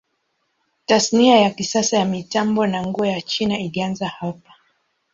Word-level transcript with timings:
Tasnia 0.85 1.39
ya 1.39 1.49
kisasa 1.49 1.97
ya 1.97 2.05
mitambo 2.05 2.67
na 2.67 2.85
nguo 2.85 3.05
ya 3.05 3.21
China 3.21 3.59
ilianza 3.59 4.07
hapa. 4.07 4.51